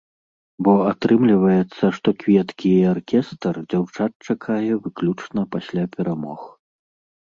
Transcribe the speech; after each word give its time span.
Бо 0.67 0.71
атрымліваецца, 0.91 1.83
што 1.99 2.09
кветкі 2.25 2.69
і 2.79 2.89
аркестр 2.95 3.63
дзяўчат 3.69 4.11
чакае 4.31 4.71
выключна 4.85 5.41
пасля 5.57 5.83
перамог. 5.99 6.41